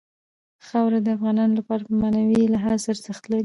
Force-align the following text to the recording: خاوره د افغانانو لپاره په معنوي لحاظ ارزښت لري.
خاوره 0.67 0.99
د 1.01 1.07
افغانانو 1.17 1.53
لپاره 1.59 1.81
په 1.87 1.93
معنوي 2.01 2.41
لحاظ 2.53 2.79
ارزښت 2.93 3.23
لري. 3.27 3.39